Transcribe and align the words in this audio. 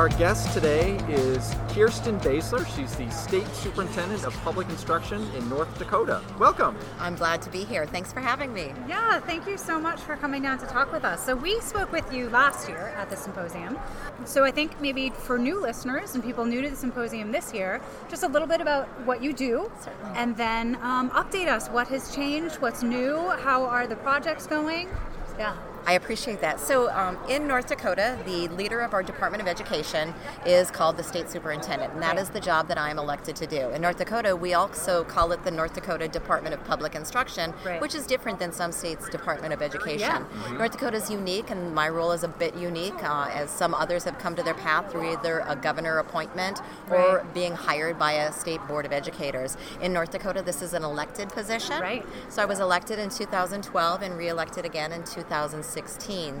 Our 0.00 0.08
guest 0.08 0.54
today 0.54 0.96
is 1.10 1.54
Kirsten 1.74 2.18
Baesler. 2.20 2.66
She's 2.74 2.96
the 2.96 3.10
State 3.10 3.46
Superintendent 3.48 4.24
of 4.24 4.34
Public 4.42 4.66
Instruction 4.70 5.20
in 5.36 5.46
North 5.50 5.78
Dakota. 5.78 6.22
Welcome. 6.38 6.74
I'm 6.98 7.16
glad 7.16 7.42
to 7.42 7.50
be 7.50 7.64
here. 7.64 7.84
Thanks 7.84 8.10
for 8.10 8.20
having 8.20 8.50
me. 8.54 8.72
Yeah, 8.88 9.20
thank 9.20 9.46
you 9.46 9.58
so 9.58 9.78
much 9.78 10.00
for 10.00 10.16
coming 10.16 10.40
down 10.40 10.58
to 10.60 10.66
talk 10.66 10.90
with 10.90 11.04
us. 11.04 11.22
So, 11.26 11.36
we 11.36 11.60
spoke 11.60 11.92
with 11.92 12.10
you 12.10 12.30
last 12.30 12.66
year 12.66 12.94
at 12.96 13.10
the 13.10 13.16
symposium. 13.18 13.78
So, 14.24 14.42
I 14.42 14.50
think 14.50 14.80
maybe 14.80 15.10
for 15.10 15.36
new 15.36 15.60
listeners 15.60 16.14
and 16.14 16.24
people 16.24 16.46
new 16.46 16.62
to 16.62 16.70
the 16.70 16.76
symposium 16.76 17.30
this 17.30 17.52
year, 17.52 17.82
just 18.08 18.22
a 18.22 18.28
little 18.28 18.48
bit 18.48 18.62
about 18.62 18.88
what 19.04 19.22
you 19.22 19.34
do. 19.34 19.70
Certainly. 19.84 20.18
And 20.18 20.34
then 20.34 20.76
um, 20.76 21.10
update 21.10 21.48
us 21.48 21.68
what 21.68 21.88
has 21.88 22.14
changed, 22.16 22.54
what's 22.62 22.82
new, 22.82 23.18
how 23.42 23.66
are 23.66 23.86
the 23.86 23.96
projects 23.96 24.46
going. 24.46 24.88
Yeah. 25.38 25.54
I 25.90 25.94
appreciate 25.94 26.40
that. 26.40 26.60
So, 26.60 26.88
um, 26.92 27.18
in 27.28 27.48
North 27.48 27.66
Dakota, 27.66 28.16
the 28.24 28.46
leader 28.46 28.78
of 28.80 28.94
our 28.94 29.02
Department 29.02 29.42
of 29.42 29.48
Education 29.48 30.14
is 30.46 30.70
called 30.70 30.96
the 30.96 31.02
State 31.02 31.28
Superintendent, 31.28 31.92
and 31.94 32.00
that 32.00 32.16
is 32.16 32.28
the 32.28 32.38
job 32.38 32.68
that 32.68 32.78
I 32.78 32.90
am 32.90 32.98
elected 33.00 33.34
to 33.34 33.46
do. 33.48 33.70
In 33.70 33.82
North 33.82 33.96
Dakota, 33.98 34.36
we 34.36 34.54
also 34.54 35.02
call 35.02 35.32
it 35.32 35.42
the 35.42 35.50
North 35.50 35.72
Dakota 35.74 36.06
Department 36.06 36.54
of 36.54 36.62
Public 36.62 36.94
Instruction, 36.94 37.52
Right. 37.66 37.80
which 37.80 37.96
is 37.96 38.06
different 38.06 38.38
than 38.38 38.52
some 38.52 38.70
states' 38.70 39.08
Department 39.08 39.52
of 39.52 39.62
Education. 39.62 39.98
Yeah. 39.98 40.52
North 40.58 40.70
Dakota 40.70 40.96
is 40.96 41.10
unique, 41.10 41.50
and 41.50 41.74
my 41.74 41.88
role 41.88 42.12
is 42.12 42.22
a 42.22 42.28
bit 42.28 42.54
unique, 42.54 43.02
uh, 43.02 43.28
as 43.34 43.50
some 43.50 43.74
others 43.74 44.04
have 44.04 44.16
come 44.20 44.36
to 44.36 44.44
their 44.44 44.54
path 44.54 44.92
through 44.92 45.10
either 45.10 45.42
a 45.48 45.56
governor 45.56 45.98
appointment 45.98 46.60
or 46.88 47.16
Right. 47.16 47.34
being 47.34 47.56
hired 47.56 47.98
by 47.98 48.12
a 48.12 48.30
state 48.32 48.64
board 48.68 48.86
of 48.86 48.92
educators. 48.92 49.56
In 49.80 49.92
North 49.92 50.12
Dakota, 50.12 50.40
this 50.42 50.62
is 50.62 50.72
an 50.72 50.84
elected 50.84 51.30
position. 51.30 51.80
Right. 51.80 52.06
So 52.28 52.42
I 52.42 52.44
was 52.44 52.60
elected 52.60 53.00
in 53.00 53.10
2012 53.10 54.02
and 54.02 54.16
reelected 54.16 54.64
again 54.64 54.92
in 54.92 55.02
2016. 55.02 55.79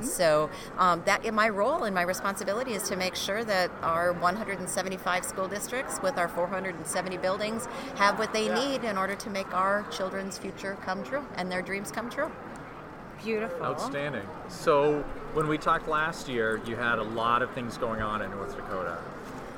So 0.08 0.50
um, 0.78 1.02
that 1.06 1.32
my 1.32 1.48
role 1.48 1.84
and 1.84 1.94
my 1.94 2.02
responsibility 2.02 2.72
is 2.72 2.82
to 2.88 2.96
make 2.96 3.14
sure 3.14 3.44
that 3.44 3.70
our 3.82 4.12
175 4.12 5.24
school 5.24 5.48
districts 5.48 6.00
with 6.02 6.18
our 6.18 6.28
470 6.28 7.16
buildings 7.18 7.66
have 7.96 8.18
what 8.18 8.32
they 8.32 8.52
need 8.52 8.84
in 8.84 8.96
order 8.96 9.14
to 9.16 9.30
make 9.30 9.52
our 9.54 9.86
children's 9.90 10.38
future 10.38 10.76
come 10.82 11.02
true 11.04 11.24
and 11.36 11.50
their 11.50 11.62
dreams 11.62 11.90
come 11.90 12.10
true. 12.10 12.30
Beautiful. 13.22 13.62
Outstanding. 13.62 14.26
So, 14.48 15.04
when 15.34 15.46
we 15.46 15.58
talked 15.58 15.88
last 15.88 16.28
year, 16.28 16.60
you 16.64 16.74
had 16.76 16.98
a 16.98 17.02
lot 17.02 17.42
of 17.42 17.50
things 17.50 17.76
going 17.76 18.00
on 18.00 18.22
in 18.22 18.30
North 18.30 18.56
Dakota. 18.56 18.98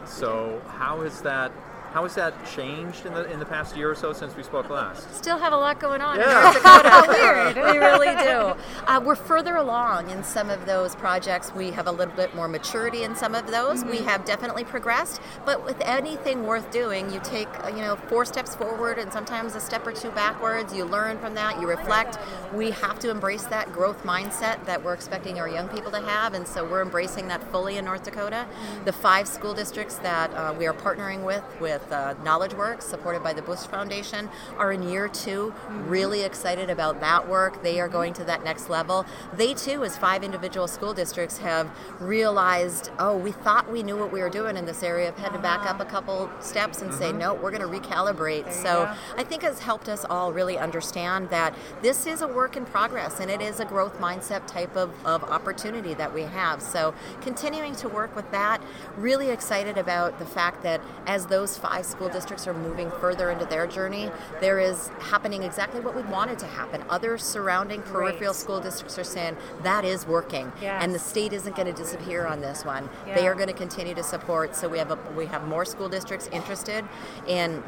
So, 0.05 0.61
how 0.67 1.03
has 1.03 1.23
that 1.23 1.53
how 1.93 2.03
has 2.05 2.15
that 2.15 2.35
changed 2.47 3.05
in 3.07 3.15
the 3.15 3.31
in 3.31 3.39
the 3.39 3.45
past 3.45 3.77
year 3.77 3.91
or 3.91 3.95
so 3.95 4.13
since 4.13 4.35
we 4.37 4.43
spoke 4.43 4.71
last? 4.71 5.15
Still 5.15 5.39
have 5.39 5.53
a 5.53 5.57
lot 5.57 5.79
going 5.79 6.01
on 6.01 6.19
Yeah. 6.19 6.37
in 6.39 6.43
North 6.43 6.55
Dakota. 6.63 7.05
Weird. 7.09 7.57
We 7.57 7.79
really 7.79 8.15
do. 8.17 8.55
Uh, 8.87 9.01
we're 9.05 9.15
further 9.15 9.57
along 9.57 10.11
in 10.11 10.25
some 10.25 10.51
of 10.51 10.65
those 10.67 10.95
projects. 10.97 11.53
We 11.55 11.71
have 11.73 11.87
a 11.87 11.93
little 11.93 12.15
bit 12.15 12.35
more 12.35 12.49
maturity 12.49 13.03
in 13.03 13.15
some 13.15 13.35
of 13.35 13.51
those. 13.51 13.85
We 13.85 13.99
have 13.99 14.25
definitely 14.25 14.65
progressed. 14.65 15.21
But 15.45 15.65
with 15.65 15.81
anything 15.83 16.47
worth 16.47 16.71
doing, 16.71 17.13
you 17.13 17.21
take 17.23 17.49
uh, 17.65 17.69
you 17.69 17.83
know 17.83 17.97
four 17.97 18.25
steps 18.25 18.55
forward 18.55 18.99
and 18.99 19.13
sometimes 19.13 19.55
a 19.55 19.61
step 19.61 19.87
or 19.87 19.93
two 19.93 20.11
backwards. 20.11 20.75
You 20.75 20.85
learn 20.85 21.19
from 21.19 21.35
that. 21.35 21.61
You 21.61 21.69
reflect. 21.69 22.19
We 22.55 22.71
have 22.71 22.99
to 23.01 23.11
embrace 23.11 23.45
that 23.45 23.73
growth 23.73 24.03
mindset 24.03 24.65
that 24.67 24.83
we're 24.83 24.95
expecting 24.95 25.39
our 25.39 25.49
young 25.49 25.69
people 25.69 25.91
to 25.93 26.01
have, 26.01 26.35
and 26.35 26.47
so 26.47 26.65
we're 26.65 26.83
embracing 26.83 27.29
that 27.29 27.43
fully 27.51 27.77
in 27.77 27.85
North 27.85 28.05
Dakota. 28.05 28.47
The 28.85 28.93
five 28.93 29.29
school 29.29 29.55
districts 29.55 29.97
that 29.97 30.33
uh, 30.35 30.55
we 30.59 30.67
are 30.67 30.73
partnering 30.75 31.23
with 31.25 31.43
with 31.61 31.82
uh, 31.91 32.15
Knowledge 32.23 32.55
Works, 32.55 32.87
supported 32.87 33.23
by 33.23 33.33
the 33.33 33.43
Bush 33.43 33.61
Foundation, 33.61 34.29
are 34.59 34.73
in 34.73 34.83
year 34.83 35.09
2 35.09 35.53
mm-hmm. 35.53 35.89
Really 35.89 36.23
excited 36.23 36.71
about 36.71 37.01
that 37.01 37.29
work. 37.29 37.63
They 37.63 37.81
are 37.81 37.89
going 37.89 38.13
to 38.15 38.25
that 38.25 38.45
next 38.45 38.69
level. 38.71 39.05
They 39.35 39.55
too, 39.55 39.85
as 39.85 39.97
five 39.99 40.23
individual 40.23 40.69
school 40.69 40.95
districts, 40.95 41.39
have 41.39 41.71
realized, 42.01 42.91
oh, 42.99 43.17
we 43.17 43.33
thought 43.33 43.71
we 43.71 43.83
knew 43.83 43.97
what 43.97 44.13
we 44.13 44.21
were 44.21 44.31
doing 44.31 44.57
in 44.57 44.67
this 44.67 44.83
area. 44.83 45.07
Have 45.07 45.19
had 45.19 45.33
to 45.33 45.39
back 45.39 45.61
up 45.67 45.81
a 45.81 45.83
uh-huh. 45.83 45.91
couple 45.91 46.31
steps 46.41 46.83
and 46.83 46.93
say, 46.93 47.11
mm-hmm. 47.11 47.19
no, 47.19 47.35
we're 47.35 47.51
going 47.51 47.63
to 47.63 47.81
recalibrate. 47.81 48.45
There 48.45 48.53
So. 48.53 48.93
I 49.17 49.25
think 49.25 49.43
has 49.43 49.61
helped 49.61 49.89
us 49.89 50.05
all 50.05 50.33
really 50.33 50.59
understand 50.59 51.31
that 51.31 51.55
this 51.81 52.07
is 52.07 52.23
a 52.23 52.29
work 52.29 52.57
in 52.57 52.65
progress 52.65 53.21
and 53.21 53.31
it 53.31 53.41
is 53.41 53.61
a 53.61 53.65
growth 53.65 53.99
mindset 53.99 54.47
type 54.47 54.77
of, 54.77 54.91
of 55.07 55.23
opportunity 55.25 55.95
that 55.95 56.13
we 56.13 56.23
have. 56.23 56.61
So 56.61 56.95
continuing 57.21 57.75
to 57.77 57.89
work 57.89 58.15
with 58.15 58.31
that, 58.33 58.63
really 58.97 59.31
excited 59.31 59.79
about 59.79 60.19
the 60.19 60.27
fact 60.27 60.63
that 60.65 60.81
as 61.07 61.27
those 61.27 61.57
five 61.57 61.72
school 61.81 62.11
districts 62.11 62.47
are 62.47 62.53
moving 62.53 62.91
further 63.01 63.31
into 63.31 63.47
their 63.47 63.67
journey, 63.67 64.11
there 64.41 64.61
is 64.61 64.89
happening 65.01 65.43
exactly 65.45 65.81
what 65.81 65.97
we 65.97 66.03
wanted 66.03 66.39
to 66.41 66.47
happen. 66.47 66.83
Other 66.91 67.17
surrounding 67.17 67.81
peripheral 67.83 68.33
Great. 68.33 68.35
school 68.35 68.61
districts 68.61 68.99
are 68.99 69.05
saying 69.05 69.37
that 69.63 69.85
is 69.87 70.07
working 70.07 70.53
Yes. 70.61 70.83
and 70.83 70.95
the 70.95 70.99
state 70.99 71.33
isn't 71.33 71.57
going 71.57 71.69
to 71.69 71.73
disappear 71.73 72.27
on 72.27 72.41
this 72.41 72.65
one. 72.65 72.91
They 73.07 73.27
are 73.27 73.35
going 73.35 73.47
to 73.49 73.55
continue 73.55 73.95
to 73.95 74.03
support. 74.03 74.55
So 74.55 74.69
we 74.69 74.79
have 74.79 74.91
a, 74.91 74.99
we 75.17 75.27
have 75.27 75.47
more 75.49 75.65
school 75.65 75.89
districts 75.89 76.29
interested 76.33 76.85
in 77.27 77.63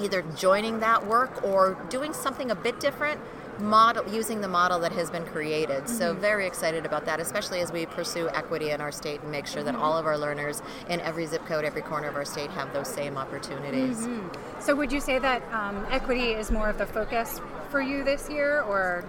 either 0.00 0.22
joining 0.36 0.80
that 0.80 1.06
work 1.06 1.44
or 1.44 1.76
doing 1.90 2.12
something 2.14 2.50
a 2.50 2.54
bit 2.54 2.80
different. 2.80 3.20
Model 3.60 4.04
using 4.12 4.40
the 4.40 4.48
model 4.48 4.78
that 4.80 4.92
has 4.92 5.10
been 5.10 5.24
created. 5.26 5.88
So 5.88 6.12
Mm-hmm. 6.12 6.20
very 6.20 6.46
excited 6.46 6.84
about 6.86 7.04
that, 7.06 7.20
especially 7.20 7.60
as 7.60 7.70
we 7.72 7.86
pursue 7.86 8.28
equity 8.30 8.70
in 8.70 8.80
our 8.80 8.92
state 8.92 9.22
and 9.22 9.30
make 9.30 9.46
sure 9.46 9.62
that 9.62 9.74
Mm-hmm. 9.74 9.82
all 9.82 9.96
of 9.98 10.06
our 10.06 10.18
learners 10.18 10.62
in 10.88 11.00
every 11.00 11.26
zip 11.26 11.44
code, 11.46 11.64
every 11.64 11.82
corner 11.82 12.08
of 12.08 12.16
our 12.16 12.24
state 12.24 12.50
have 12.50 12.72
those 12.72 12.88
same 12.88 13.16
opportunities. 13.16 14.06
Mm-hmm. 14.06 14.60
So, 14.60 14.74
would 14.74 14.92
you 14.92 15.00
say 15.00 15.18
that 15.18 15.42
um, 15.52 15.86
equity 15.90 16.30
is 16.32 16.50
more 16.50 16.68
of 16.68 16.78
the 16.78 16.86
focus 16.86 17.40
for 17.70 17.80
you 17.80 18.04
this 18.04 18.28
year, 18.30 18.62
or 18.62 19.04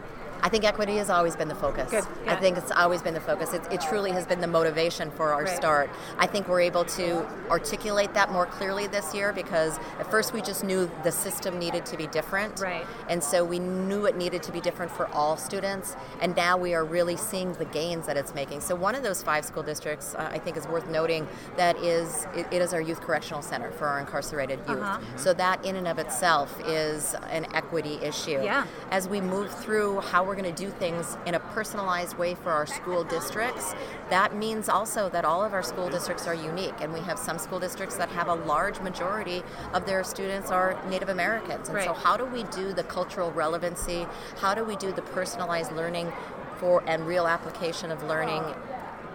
I 0.46 0.48
think 0.48 0.64
equity 0.64 0.98
has 0.98 1.10
always 1.10 1.36
been 1.36 1.48
the 1.48 1.56
focus. 1.56 1.90
Good, 1.90 2.06
I 2.28 2.36
think 2.36 2.56
it's 2.56 2.70
always 2.70 3.02
been 3.02 3.16
the 3.16 3.20
focus. 3.20 3.52
It, 3.54 3.64
it 3.72 3.82
truly 3.82 4.12
has 4.12 4.28
been 4.28 4.42
the 4.42 4.48
motivation 4.48 5.10
for 5.10 5.34
our 5.34 5.46
Right. 5.46 5.56
start. 5.58 5.90
I 6.20 6.28
think 6.28 6.48
we're 6.48 6.62
able 6.62 6.86
to 6.86 7.26
articulate 7.50 8.14
that 8.14 8.32
more 8.32 8.46
clearly 8.46 8.86
this 8.86 9.12
year 9.16 9.34
because 9.34 9.80
at 10.00 10.10
first 10.12 10.34
we 10.34 10.44
just 10.44 10.64
knew 10.64 10.90
the 11.04 11.12
system 11.12 11.58
needed 11.58 11.84
to 11.88 11.98
be 11.98 12.06
different. 12.06 12.60
Right. 12.60 12.86
And 13.10 13.24
so 13.24 13.44
we 13.44 13.58
knew 13.58 14.06
it 14.06 14.18
needed 14.18 14.44
to 14.44 14.52
be 14.52 14.62
different 14.62 14.92
for 14.92 15.08
all 15.14 15.36
students. 15.36 15.96
And 16.22 16.36
now 16.36 16.58
we 16.58 16.76
are 16.76 16.86
really 16.86 17.18
seeing 17.18 17.54
the 17.54 17.66
gains 17.66 18.06
that 18.06 18.16
it's 18.16 18.36
making. 18.36 18.62
So 18.62 18.76
one 18.76 18.94
of 18.94 19.02
those 19.02 19.24
five 19.24 19.46
school 19.46 19.64
districts, 19.64 20.14
uh, 20.14 20.30
I 20.32 20.38
think, 20.38 20.58
is 20.58 20.68
worth 20.68 20.88
noting 20.88 21.28
that 21.58 21.76
is 21.78 22.28
it, 22.36 22.46
it 22.52 22.62
is 22.62 22.72
our 22.72 22.82
youth 22.82 23.02
correctional 23.02 23.42
center 23.42 23.72
for 23.72 23.88
our 23.88 24.00
incarcerated 24.00 24.60
youth. 24.70 24.78
Uh-huh. 24.80 25.00
So 25.16 25.34
that 25.34 25.66
in 25.66 25.76
and 25.76 25.88
of 25.88 25.98
itself 25.98 26.56
is 26.68 27.16
an 27.32 27.48
equity 27.56 27.96
issue 28.04 28.42
Yeah. 28.44 28.68
as 28.92 29.10
we 29.10 29.22
move 29.22 29.52
through 29.52 30.02
how 30.02 30.24
we're 30.24 30.35
going 30.36 30.54
to 30.54 30.64
do 30.64 30.70
things 30.70 31.18
in 31.26 31.36
a 31.36 31.40
personalized 31.40 32.18
way 32.18 32.36
for 32.36 32.52
our 32.52 32.66
school 32.66 33.04
districts, 33.04 33.74
that 34.10 34.36
means 34.36 34.70
also 34.70 35.10
that 35.10 35.26
all 35.26 35.44
of 35.44 35.54
our 35.54 35.64
school 35.64 35.90
districts 35.90 36.28
are 36.28 36.36
unique. 36.36 36.74
And 36.82 36.94
we 36.94 37.00
have 37.02 37.18
some 37.18 37.40
school 37.40 37.60
districts 37.60 37.96
that 37.98 38.10
have 38.10 38.28
a 38.28 38.36
large 38.36 38.80
majority 38.82 39.44
of 39.74 39.86
their 39.86 40.04
students 40.04 40.52
are 40.52 40.80
Native 40.90 41.10
Americans. 41.10 41.70
And 41.70 41.82
so, 41.84 41.94
how 41.94 42.18
do 42.18 42.26
we 42.26 42.44
do 42.44 42.74
the 42.74 42.84
cultural 42.84 43.32
relevancy? 43.32 44.06
How 44.38 44.54
do 44.54 44.64
we 44.64 44.76
do 44.76 44.92
the 44.92 45.02
personalized 45.02 45.72
learning 45.72 46.12
for 46.58 46.84
and 46.88 47.08
real 47.08 47.28
application 47.28 47.92
of 47.92 48.04
learning? 48.04 48.44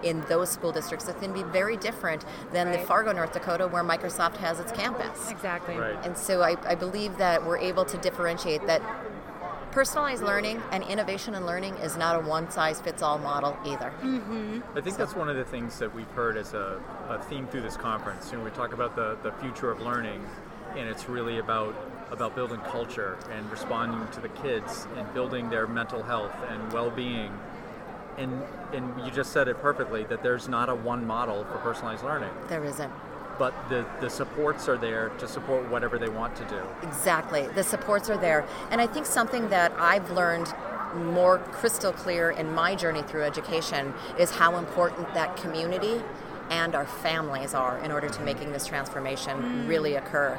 In 0.03 0.23
those 0.31 0.49
school 0.49 0.73
districts, 0.73 1.07
it's 1.09 1.21
going 1.21 1.35
to 1.35 1.45
be 1.45 1.51
very 1.51 1.77
different 1.77 2.25
than 2.53 2.73
the 2.73 2.79
Fargo, 2.79 3.13
North 3.13 3.35
Dakota, 3.35 3.69
where 3.69 3.85
Microsoft 3.85 4.39
has 4.39 4.59
its 4.59 4.73
campus. 4.73 5.31
exactly? 5.31 5.77
Right. 5.77 5.95
And 6.07 6.17
so 6.17 6.41
I, 6.41 6.57
I 6.67 6.75
believe 6.75 7.19
that 7.19 7.45
we're 7.47 7.59
able 7.59 7.85
to 7.85 7.99
differentiate 7.99 8.67
that 8.67 8.81
personalized 9.71 10.23
learning 10.23 10.61
and 10.73 10.83
innovation 10.85 11.35
in 11.35 11.47
learning 11.47 11.75
is 11.77 11.97
not 11.97 12.17
a 12.17 12.27
one 12.27 12.51
size 12.51 12.81
fits 12.81 13.03
all 13.03 13.19
model 13.19 13.57
either. 13.65 13.93
Mm-hmm. 14.03 14.61
I 14.77 14.81
think 14.81 14.97
that's 14.97 15.15
one 15.15 15.29
of 15.29 15.37
the 15.37 15.45
things 15.45 15.79
that 15.79 15.95
we've 15.95 16.11
heard 16.11 16.37
as 16.37 16.55
a, 16.55 16.81
a 17.09 17.19
theme 17.25 17.47
through 17.47 17.63
this 17.63 17.77
conference. 17.77 18.31
You 18.31 18.39
know, 18.39 18.45
we 18.45 18.51
talk 18.51 18.73
about 18.73 18.97
the, 18.97 19.17
the 19.23 19.33
future 19.33 19.71
of 19.71 19.81
learning, 19.81 20.25
and 20.77 20.89
it's 20.89 21.09
really 21.09 21.39
about 21.39 21.75
about 22.11 22.35
building 22.35 22.59
culture 22.63 23.17
and 23.31 23.49
responding 23.53 24.05
to 24.11 24.21
the 24.21 24.29
kids 24.31 24.89
and 24.97 25.15
building 25.15 25.49
their 25.49 25.69
mental 25.69 26.03
health 26.03 26.35
and 26.49 26.73
well-being. 26.73 27.33
And 28.19 28.43
and 28.73 29.05
you 29.05 29.13
just 29.13 29.33
said 29.33 29.47
it 29.49 29.61
perfectly 29.63 30.05
that 30.05 30.23
there's 30.23 30.49
not 30.49 30.69
a 30.69 30.75
one 30.75 31.07
model 31.07 31.45
for 31.45 31.59
personalized 31.59 32.05
learning, 32.05 32.31
There 32.49 32.65
isn't. 32.65 32.93
But 33.41 33.55
the 33.71 33.87
the 34.03 34.11
supports 34.11 34.69
are 34.69 34.77
there 34.77 35.09
to 35.19 35.27
support 35.27 35.67
whatever 35.71 35.99
they 35.99 36.11
want 36.11 36.37
to 36.37 36.45
do. 36.45 36.63
Exactly. 36.83 37.47
The 37.55 37.65
supports 37.65 38.11
are 38.11 38.19
there. 38.19 38.47
And 38.71 38.83
I 38.83 38.87
think 38.87 39.07
something 39.07 39.49
that 39.49 39.73
I've 39.79 40.11
learned 40.11 40.53
more 40.95 41.39
crystal 41.39 41.93
clear 41.93 42.31
in 42.33 42.53
my 42.53 42.75
journey 42.75 43.01
through 43.03 43.23
education 43.23 43.95
is 44.19 44.31
how 44.31 44.59
important 44.59 45.15
that 45.15 45.39
community 45.39 46.03
and 46.51 46.75
our 46.75 46.85
families 46.85 47.55
are 47.55 47.79
in 47.79 47.91
order 47.91 48.11
to 48.11 48.23
making 48.23 48.53
this 48.53 48.67
transformation 48.67 49.67
really 49.67 49.95
occur. 49.95 50.37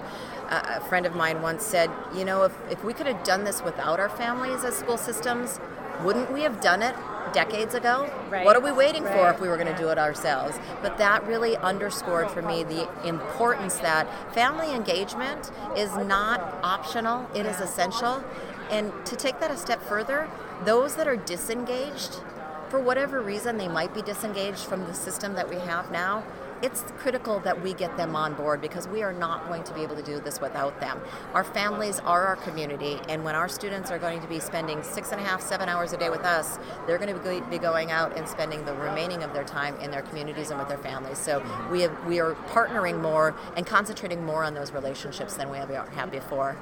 Uh, 0.50 0.80
a 0.80 0.82
friend 0.82 1.06
of 1.08 1.16
mine 1.16 1.42
once 1.42 1.64
said, 1.66 1.90
you 2.14 2.26
know, 2.26 2.44
if, 2.44 2.54
if 2.70 2.84
we 2.84 2.94
could 2.94 3.08
have 3.08 3.24
done 3.24 3.46
this 3.46 3.64
without 3.64 4.00
our 4.00 4.10
families 4.10 4.64
as 4.64 4.76
school 4.76 4.98
systems, 4.98 5.60
wouldn't 6.04 6.32
we 6.32 6.42
have 6.42 6.60
done 6.62 6.82
it 6.84 6.96
decades 7.34 7.74
ago? 7.74 8.10
Right. 8.30 8.46
What 8.46 8.56
are 8.56 8.62
we 8.62 8.72
waiting 8.72 9.04
for 9.04 9.30
if 9.30 9.40
we 9.40 9.48
were 9.48 9.58
going 9.58 9.74
to 9.74 9.78
do 9.78 9.90
it 9.90 9.98
ourselves? 9.98 10.58
But 10.82 10.98
that 10.98 11.26
really 11.26 11.58
underscored 11.58 12.30
for 12.32 12.42
me 12.42 12.64
the 12.64 12.90
importance 13.08 13.76
that 13.78 14.08
family 14.34 14.74
engagement 14.74 15.52
is 15.76 15.96
not 15.96 16.60
optional, 16.64 17.30
it 17.36 17.46
is 17.46 17.60
essential. 17.60 18.24
And 18.70 18.92
to 19.06 19.16
take 19.16 19.40
that 19.40 19.52
a 19.52 19.58
step 19.58 19.82
further, 19.84 20.30
those 20.64 20.96
that 20.96 21.08
are 21.08 21.18
disengaged, 21.18 22.22
for 22.70 22.80
whatever 22.80 23.22
reason 23.22 23.58
they 23.58 23.68
might 23.68 23.94
be 23.94 24.02
disengaged 24.02 24.60
from 24.60 24.86
the 24.86 24.94
system 24.94 25.34
that 25.34 25.50
we 25.50 25.58
have 25.58 25.92
now, 25.92 26.24
it's 26.62 26.84
critical 26.98 27.40
that 27.40 27.62
we 27.62 27.74
get 27.74 27.98
them 27.98 28.16
on 28.16 28.34
board 28.34 28.62
because 28.62 28.88
we 28.88 29.02
are 29.02 29.14
not 29.14 29.48
going 29.48 29.64
to 29.64 29.74
be 29.74 29.82
able 29.82 29.96
to 29.96 30.04
do 30.04 30.20
this 30.20 30.40
without 30.40 30.80
them. 30.80 31.00
Our 31.34 31.44
families 31.44 32.00
are 32.00 32.26
our 32.26 32.36
community, 32.36 33.00
and 33.10 33.24
when 33.24 33.36
our 33.36 33.50
students 33.50 33.90
are 33.90 33.98
going 33.98 34.22
to 34.22 34.28
be 34.28 34.40
spending 34.40 34.84
six 34.84 35.12
and 35.12 35.20
a 35.20 35.24
half, 35.24 35.42
seven 35.42 35.70
hours 35.70 35.94
a 35.94 35.98
day 35.98 36.10
with 36.10 36.24
us, 36.24 36.60
they're 36.86 36.98
going 37.00 37.14
to 37.14 37.50
be 37.50 37.58
going 37.58 37.92
out 37.92 38.16
and 38.18 38.28
spending 38.28 38.64
the 38.66 38.76
remaining 38.76 39.24
of 39.24 39.34
their 39.34 39.44
time 39.44 39.76
in 39.80 39.92
their 39.92 40.04
communities 40.04 40.52
and 40.52 40.60
with 40.60 40.68
their 40.68 40.78
families. 40.78 41.18
So 41.18 41.44
we 41.72 41.82
have, 41.82 42.06
we 42.06 42.20
are 42.20 42.36
partnering 42.50 43.02
more 43.02 43.36
and 43.58 43.66
concentrating 43.66 44.24
more 44.24 44.44
on 44.44 44.54
those 44.54 44.72
relationships 44.72 45.36
than 45.36 45.50
we 45.50 45.58
have 45.58 45.70
had 45.90 46.12
before. 46.12 46.58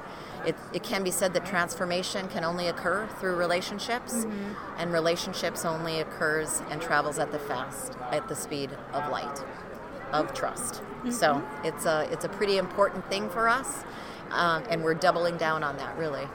It, 0.46 0.56
it 0.72 0.82
can 0.82 1.04
be 1.04 1.10
said 1.10 1.34
that 1.34 1.44
transformation 1.44 2.26
can 2.28 2.44
only 2.44 2.68
occur 2.68 3.06
through 3.18 3.36
relationships, 3.36 4.24
mm-hmm. 4.24 4.78
and 4.78 4.90
relationships 4.90 5.66
only 5.66 6.00
occurs 6.00 6.62
and 6.70 6.80
travels 6.80 7.18
at 7.18 7.30
the 7.30 7.38
fast, 7.38 7.98
at 8.10 8.26
the 8.28 8.34
speed 8.34 8.70
of 8.94 9.10
light 9.10 9.44
of 10.12 10.34
trust. 10.34 10.74
Mm-hmm. 10.74 11.10
So 11.10 11.42
it's 11.64 11.86
a 11.86 12.08
it's 12.12 12.24
a 12.24 12.28
pretty 12.28 12.58
important 12.58 13.08
thing 13.08 13.28
for 13.30 13.48
us, 13.48 13.84
um, 14.30 14.64
and 14.68 14.82
we're 14.82 14.94
doubling 14.94 15.36
down 15.36 15.62
on 15.62 15.76
that 15.76 15.96
really. 15.96 16.26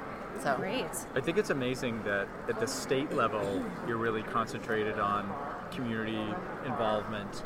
So 0.41 0.55
great. 0.57 0.85
I 1.15 1.21
think 1.21 1.37
it's 1.37 1.49
amazing 1.49 2.03
that 2.03 2.27
at 2.49 2.59
the 2.59 2.67
state 2.67 3.13
level 3.13 3.63
you're 3.87 3.97
really 3.97 4.23
concentrated 4.23 4.99
on 4.99 5.31
community 5.71 6.33
involvement 6.65 7.41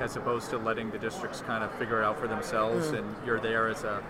as 0.00 0.16
opposed 0.16 0.50
to 0.50 0.58
letting 0.58 0.90
the 0.90 0.98
districts 0.98 1.40
kind 1.42 1.62
of 1.62 1.72
figure 1.78 2.00
it 2.00 2.04
out 2.04 2.18
for 2.18 2.26
themselves 2.26 2.88
mm. 2.88 2.98
and 2.98 3.16
you're 3.26 3.40
there 3.40 3.68
as 3.68 3.84
a 3.84 4.02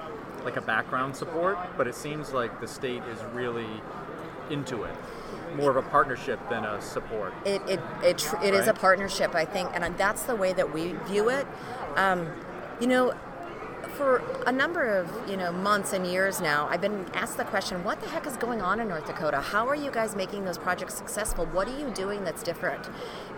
like 0.45 0.57
a 0.57 0.61
background 0.61 1.15
support 1.15 1.59
but 1.77 1.87
it 1.87 1.95
seems 1.95 2.33
like 2.33 2.61
the 2.61 2.67
state 2.67 3.03
is 3.13 3.19
really 3.33 3.67
into 4.51 4.83
it 4.85 4.95
more 5.57 5.71
of 5.71 5.77
a 5.77 5.89
partnership 5.89 6.41
than 6.49 6.65
a 6.65 6.81
support. 6.81 7.35
It 7.45 7.63
it 7.69 7.81
it, 8.03 8.19
tr- 8.19 8.37
it 8.37 8.41
right? 8.41 8.55
is 8.55 8.69
a 8.69 8.75
partnership, 8.75 9.35
I 9.35 9.45
think, 9.45 9.71
and 9.75 9.97
that's 9.97 10.25
the 10.25 10.37
way 10.37 10.53
that 10.53 10.73
we 10.73 10.93
view 11.07 11.29
it. 11.29 11.47
Um, 11.97 12.29
you 12.81 12.87
know, 12.87 13.15
for 13.97 14.23
a 14.47 14.53
number 14.53 14.85
of 14.85 15.11
you 15.29 15.37
know 15.37 15.53
months 15.53 15.93
and 15.93 16.07
years 16.07 16.41
now, 16.41 16.69
I've 16.71 16.81
been 16.81 17.07
asked 17.15 17.37
the 17.37 17.45
question, 17.45 17.85
"What 17.85 18.01
the 18.01 18.09
heck 18.09 18.27
is 18.27 18.37
going 18.37 18.63
on 18.63 18.81
in 18.81 18.89
North 18.89 19.07
Dakota? 19.07 19.41
How 19.41 19.69
are 19.69 19.77
you 19.77 19.91
guys 19.91 20.17
making 20.17 20.45
those 20.45 20.59
projects 20.59 20.95
successful? 20.95 21.47
What 21.47 21.69
are 21.69 21.79
you 21.79 21.91
doing 21.91 22.25
that's 22.25 22.43
different?" 22.43 22.89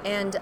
And 0.04 0.36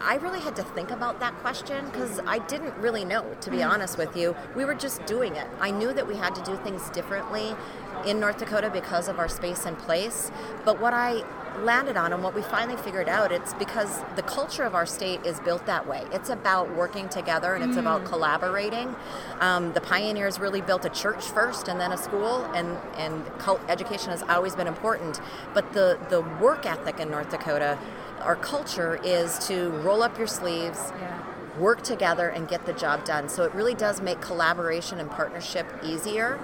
I 0.00 0.16
really 0.16 0.40
had 0.40 0.54
to 0.56 0.62
think 0.62 0.90
about 0.90 1.20
that 1.20 1.34
question 1.38 1.84
because 1.86 2.20
I 2.20 2.38
didn't 2.38 2.76
really 2.76 3.04
know, 3.04 3.24
to 3.40 3.50
be 3.50 3.58
mm. 3.58 3.68
honest 3.68 3.98
with 3.98 4.16
you. 4.16 4.36
We 4.54 4.64
were 4.64 4.74
just 4.74 5.04
doing 5.06 5.34
it. 5.36 5.46
I 5.60 5.70
knew 5.70 5.92
that 5.92 6.06
we 6.06 6.16
had 6.16 6.34
to 6.36 6.42
do 6.42 6.56
things 6.58 6.88
differently 6.90 7.56
in 8.06 8.20
North 8.20 8.38
Dakota 8.38 8.70
because 8.70 9.08
of 9.08 9.18
our 9.18 9.28
space 9.28 9.64
and 9.66 9.78
place. 9.78 10.30
But 10.64 10.80
what 10.80 10.94
I 10.94 11.24
landed 11.64 11.96
on 11.96 12.12
and 12.12 12.22
what 12.22 12.34
we 12.34 12.42
finally 12.42 12.76
figured 12.82 13.08
out 13.08 13.32
it's 13.32 13.52
because 13.54 14.00
the 14.16 14.22
culture 14.22 14.62
of 14.62 14.74
our 14.74 14.86
state 14.86 15.24
is 15.24 15.40
built 15.40 15.66
that 15.66 15.86
way 15.86 16.04
it's 16.12 16.28
about 16.28 16.72
working 16.76 17.08
together 17.08 17.54
and 17.54 17.64
it's 17.64 17.76
mm. 17.76 17.80
about 17.80 18.04
collaborating 18.04 18.94
um, 19.40 19.72
the 19.72 19.80
pioneers 19.80 20.38
really 20.38 20.60
built 20.60 20.84
a 20.84 20.90
church 20.90 21.24
first 21.24 21.66
and 21.66 21.80
then 21.80 21.90
a 21.90 21.96
school 21.96 22.44
and 22.54 22.76
and 22.96 23.26
cult 23.38 23.60
education 23.68 24.10
has 24.10 24.22
always 24.24 24.54
been 24.54 24.68
important 24.68 25.20
but 25.52 25.72
the 25.72 25.98
the 26.10 26.20
work 26.40 26.64
ethic 26.64 27.00
in 27.00 27.10
north 27.10 27.30
dakota 27.30 27.78
our 28.20 28.36
culture 28.36 29.00
is 29.02 29.38
to 29.46 29.70
roll 29.80 30.02
up 30.02 30.16
your 30.16 30.26
sleeves 30.28 30.92
yeah 31.00 31.24
work 31.58 31.82
together 31.82 32.28
and 32.28 32.48
get 32.48 32.64
the 32.66 32.72
job 32.72 33.04
done. 33.04 33.28
So 33.28 33.42
it 33.42 33.52
really 33.52 33.74
does 33.74 34.00
make 34.00 34.20
collaboration 34.20 35.00
and 35.00 35.10
partnership 35.10 35.66
easier 35.82 36.38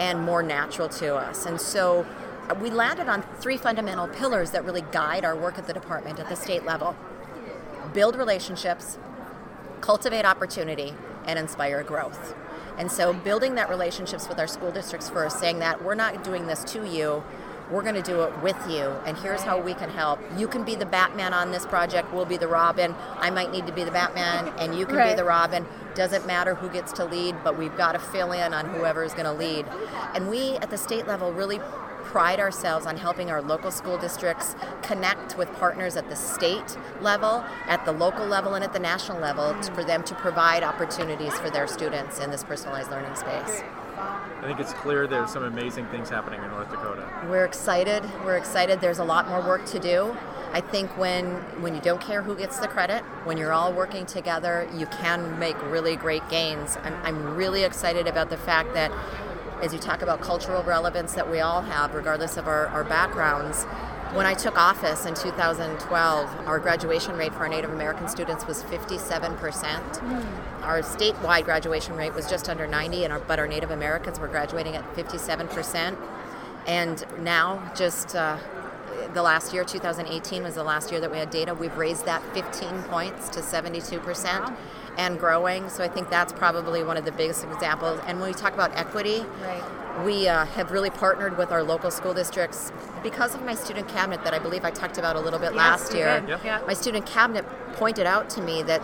and 0.00 0.22
more 0.22 0.42
natural 0.42 0.88
to 0.88 1.16
us. 1.16 1.46
And 1.46 1.60
so 1.60 2.06
uh, 2.48 2.54
we 2.54 2.70
landed 2.70 3.08
on 3.08 3.22
three 3.40 3.56
fundamental 3.56 4.08
pillars 4.08 4.50
that 4.52 4.64
really 4.64 4.84
guide 4.92 5.24
our 5.24 5.36
work 5.36 5.58
at 5.58 5.66
the 5.66 5.72
department 5.72 6.18
at 6.18 6.28
the 6.28 6.36
state 6.36 6.64
level 6.64 6.96
build 7.94 8.16
relationships, 8.16 8.98
cultivate 9.80 10.24
opportunity, 10.24 10.92
and 11.24 11.38
inspire 11.38 11.82
growth. 11.82 12.34
And 12.78 12.92
so, 12.92 13.12
building 13.14 13.54
that 13.54 13.70
relationships 13.70 14.28
with 14.28 14.38
our 14.38 14.46
school 14.46 14.70
districts 14.70 15.08
first, 15.08 15.38
saying 15.38 15.60
that 15.60 15.82
we're 15.82 15.94
not 15.94 16.22
doing 16.22 16.46
this 16.46 16.62
to 16.64 16.86
you, 16.86 17.24
we're 17.70 17.82
going 17.82 17.94
to 17.94 18.02
do 18.02 18.22
it 18.22 18.42
with 18.42 18.56
you, 18.68 18.94
and 19.06 19.16
here's 19.16 19.42
how 19.42 19.60
we 19.60 19.74
can 19.74 19.90
help. 19.90 20.20
You 20.36 20.46
can 20.46 20.64
be 20.64 20.74
the 20.74 20.86
Batman 20.86 21.34
on 21.34 21.50
this 21.50 21.66
project, 21.66 22.12
we'll 22.12 22.24
be 22.24 22.36
the 22.36 22.48
Robin. 22.48 22.94
I 23.18 23.30
might 23.30 23.50
need 23.50 23.66
to 23.66 23.72
be 23.72 23.84
the 23.84 23.90
Batman, 23.90 24.52
and 24.58 24.78
you 24.78 24.86
can 24.86 24.96
right. 24.96 25.10
be 25.10 25.16
the 25.16 25.24
Robin. 25.24 25.66
Doesn't 25.94 26.26
matter 26.26 26.54
who 26.54 26.68
gets 26.68 26.92
to 26.92 27.04
lead, 27.04 27.36
but 27.42 27.58
we've 27.58 27.76
got 27.76 27.92
to 27.92 27.98
fill 27.98 28.32
in 28.32 28.54
on 28.54 28.66
whoever 28.66 29.02
is 29.02 29.12
going 29.12 29.24
to 29.24 29.32
lead. 29.32 29.66
And 30.14 30.28
we 30.28 30.56
at 30.56 30.70
the 30.70 30.78
state 30.78 31.06
level 31.06 31.32
really 31.32 31.58
pride 32.04 32.38
ourselves 32.38 32.86
on 32.86 32.96
helping 32.96 33.30
our 33.30 33.42
local 33.42 33.70
school 33.70 33.98
districts 33.98 34.54
connect 34.82 35.36
with 35.36 35.52
partners 35.54 35.96
at 35.96 36.08
the 36.08 36.16
state 36.16 36.78
level, 37.00 37.44
at 37.66 37.84
the 37.84 37.92
local 37.92 38.26
level, 38.26 38.54
and 38.54 38.62
at 38.62 38.72
the 38.72 38.78
national 38.78 39.18
level 39.20 39.54
for 39.74 39.82
them 39.82 40.04
to 40.04 40.14
provide 40.14 40.62
opportunities 40.62 41.36
for 41.38 41.50
their 41.50 41.66
students 41.66 42.20
in 42.20 42.30
this 42.30 42.44
personalized 42.44 42.90
learning 42.90 43.14
space. 43.16 43.62
I 44.46 44.48
think 44.50 44.60
it's 44.60 44.74
clear 44.74 45.08
there's 45.08 45.32
some 45.32 45.42
amazing 45.42 45.86
things 45.86 46.08
happening 46.08 46.40
in 46.40 46.48
North 46.50 46.70
Dakota. 46.70 47.04
We're 47.28 47.44
excited. 47.44 48.04
We're 48.24 48.36
excited. 48.36 48.80
There's 48.80 49.00
a 49.00 49.04
lot 49.04 49.28
more 49.28 49.40
work 49.40 49.66
to 49.66 49.80
do. 49.80 50.16
I 50.52 50.60
think 50.60 50.96
when 50.96 51.32
when 51.60 51.74
you 51.74 51.80
don't 51.80 52.00
care 52.00 52.22
who 52.22 52.36
gets 52.36 52.60
the 52.60 52.68
credit, 52.68 53.02
when 53.24 53.38
you're 53.38 53.52
all 53.52 53.72
working 53.72 54.06
together, 54.06 54.68
you 54.72 54.86
can 54.86 55.36
make 55.40 55.60
really 55.64 55.96
great 55.96 56.22
gains. 56.28 56.78
I'm, 56.84 56.94
I'm 57.02 57.34
really 57.34 57.64
excited 57.64 58.06
about 58.06 58.30
the 58.30 58.36
fact 58.36 58.72
that 58.74 58.92
as 59.62 59.72
you 59.72 59.80
talk 59.80 60.00
about 60.00 60.20
cultural 60.20 60.62
relevance 60.62 61.14
that 61.14 61.28
we 61.28 61.40
all 61.40 61.62
have, 61.62 61.92
regardless 61.92 62.36
of 62.36 62.46
our, 62.46 62.68
our 62.68 62.84
backgrounds, 62.84 63.66
when 64.16 64.24
I 64.26 64.32
took 64.32 64.56
office 64.56 65.04
in 65.04 65.14
2012, 65.14 66.46
our 66.46 66.58
graduation 66.58 67.16
rate 67.16 67.32
for 67.34 67.40
our 67.40 67.48
Native 67.48 67.70
American 67.70 68.08
students 68.08 68.46
was 68.46 68.62
57%. 68.64 69.38
Mm. 69.38 70.62
Our 70.62 70.80
statewide 70.80 71.44
graduation 71.44 71.96
rate 71.96 72.14
was 72.14 72.28
just 72.28 72.48
under 72.48 72.66
90, 72.66 73.04
and 73.04 73.12
our, 73.12 73.20
but 73.20 73.38
our 73.38 73.46
Native 73.46 73.70
Americans 73.70 74.18
were 74.18 74.28
graduating 74.28 74.74
at 74.74 74.84
57%. 74.94 75.96
And 76.66 77.04
now, 77.20 77.70
just 77.76 78.16
uh, 78.16 78.38
the 79.12 79.22
last 79.22 79.52
year, 79.52 79.64
2018 79.64 80.42
was 80.42 80.54
the 80.54 80.64
last 80.64 80.90
year 80.90 81.00
that 81.00 81.10
we 81.10 81.18
had 81.18 81.28
data. 81.28 81.54
We've 81.54 81.76
raised 81.76 82.06
that 82.06 82.22
15 82.32 82.84
points 82.84 83.28
to 83.30 83.40
72%. 83.40 84.24
Wow 84.24 84.56
and 84.98 85.18
growing. 85.18 85.68
So 85.68 85.84
I 85.84 85.88
think 85.88 86.08
that's 86.08 86.32
probably 86.32 86.82
one 86.82 86.96
of 86.96 87.04
the 87.04 87.12
biggest 87.12 87.44
examples. 87.44 88.00
And 88.06 88.18
when 88.18 88.30
we 88.30 88.34
talk 88.34 88.54
about 88.54 88.74
equity, 88.74 89.26
right. 89.42 89.85
We 90.04 90.28
uh, 90.28 90.44
have 90.46 90.70
really 90.70 90.90
partnered 90.90 91.38
with 91.38 91.50
our 91.50 91.62
local 91.62 91.90
school 91.90 92.12
districts 92.12 92.72
because 93.02 93.34
of 93.34 93.42
my 93.42 93.54
student 93.54 93.88
cabinet 93.88 94.24
that 94.24 94.34
I 94.34 94.38
believe 94.38 94.64
I 94.64 94.70
talked 94.70 94.98
about 94.98 95.16
a 95.16 95.20
little 95.20 95.38
bit 95.38 95.52
yes, 95.52 95.56
last 95.56 95.94
year. 95.94 96.38
Yeah. 96.44 96.62
My 96.66 96.74
student 96.74 97.06
cabinet 97.06 97.44
pointed 97.74 98.06
out 98.06 98.30
to 98.30 98.40
me 98.40 98.62
that 98.62 98.82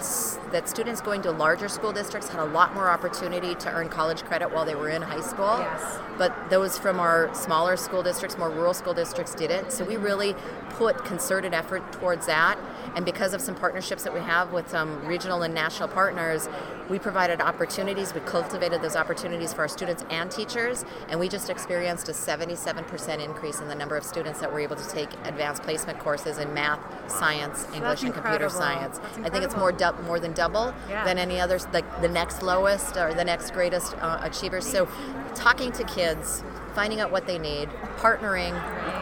that 0.53 0.69
students 0.69 1.01
going 1.01 1.23
to 1.23 1.31
larger 1.31 1.69
school 1.69 1.93
districts 1.93 2.29
had 2.29 2.41
a 2.41 2.45
lot 2.45 2.75
more 2.75 2.91
opportunity 2.91 3.55
to 3.55 3.73
earn 3.73 3.89
college 3.89 4.23
credit 4.23 4.53
while 4.53 4.65
they 4.65 4.75
were 4.75 4.89
in 4.89 5.03
high 5.03 5.21
school. 5.21 5.59
Yes. 5.59 5.99
But 6.19 6.51
those 6.51 6.79
from 6.79 7.01
our 7.01 7.35
smaller 7.35 7.77
school 7.77 8.03
districts, 8.03 8.37
more 8.39 8.51
rural 8.51 8.75
school 8.75 8.95
districts, 8.95 9.35
didn't. 9.35 9.73
So 9.73 9.85
we 9.85 9.97
really 9.97 10.35
put 10.71 11.05
concerted 11.05 11.55
effort 11.55 11.91
towards 11.93 12.27
that. 12.27 12.59
And 12.97 13.05
because 13.05 13.35
of 13.35 13.41
some 13.41 13.55
partnerships 13.55 14.03
that 14.05 14.15
we 14.15 14.21
have 14.21 14.53
with 14.53 14.69
some 14.69 15.05
regional 15.07 15.43
and 15.43 15.55
national 15.55 15.89
partners, 15.89 16.49
we 16.89 16.99
provided 16.99 17.41
opportunities. 17.41 18.15
We 18.15 18.21
cultivated 18.21 18.83
those 18.83 18.97
opportunities 18.97 19.53
for 19.53 19.63
our 19.63 19.69
students 19.69 20.05
and 20.11 20.31
teachers, 20.31 20.85
and 21.09 21.19
we 21.19 21.29
just 21.29 21.49
experienced 21.49 22.09
a 22.09 22.13
77% 22.13 23.25
increase 23.25 23.61
in 23.61 23.69
the 23.69 23.75
number 23.75 23.97
of 23.97 24.05
students 24.05 24.41
that 24.41 24.53
were 24.53 24.61
able 24.61 24.77
to 24.77 24.89
take 24.89 25.09
advanced 25.25 25.63
placement 25.63 25.99
courses 26.01 26.39
in 26.39 26.53
math, 26.53 26.81
science, 27.11 27.67
English, 27.75 28.03
and 28.03 28.13
computer 28.13 28.49
science. 28.49 29.01
I 29.23 29.31
think 29.31 29.45
it's 29.45 29.57
more 29.57 29.73
du- 29.73 29.95
more 30.05 30.21
than 30.21 30.33
double 30.33 30.75
yeah. 30.89 31.05
than 31.05 31.19
any 31.19 31.41
others, 31.41 31.67
like 31.73 32.01
the 32.03 32.09
next 32.09 32.43
lowest 32.43 32.97
or 32.97 33.15
the 33.15 33.25
next 33.25 33.53
greatest 33.53 33.95
uh, 33.99 34.21
achievers. 34.23 34.67
So, 34.67 34.89
talking 35.35 35.73
to 35.73 35.85
kids 35.85 36.45
finding 36.75 37.01
out 37.01 37.11
what 37.11 37.27
they 37.27 37.39
need, 37.39 37.69
partnering, 37.97 38.53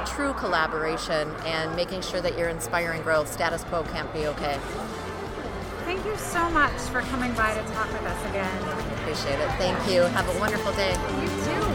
true 0.06 0.32
collaboration, 0.34 1.30
and 1.44 1.74
making 1.76 2.02
sure 2.02 2.20
that 2.20 2.36
you're 2.38 2.48
inspiring 2.48 3.02
growth. 3.02 3.32
Status 3.32 3.64
quo 3.64 3.82
can't 3.84 4.12
be 4.12 4.26
okay. 4.26 4.58
Thank 5.84 6.04
you 6.04 6.16
so 6.16 6.48
much 6.50 6.72
for 6.92 7.00
coming 7.02 7.32
by 7.34 7.54
to 7.54 7.62
talk 7.72 7.90
with 7.92 8.02
us 8.02 8.30
again. 8.30 8.62
Appreciate 9.00 9.40
it. 9.40 9.48
Thank 9.58 9.90
you. 9.90 10.02
Have 10.02 10.28
a 10.34 10.38
wonderful 10.38 10.72
day. 10.72 10.92
You 10.92 11.28
too. 11.44 11.69